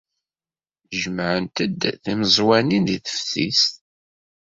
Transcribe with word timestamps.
Jemɛent-d 0.99 1.81
timeẓwanin 2.03 2.83
deg 2.89 3.01
teftist. 3.05 3.73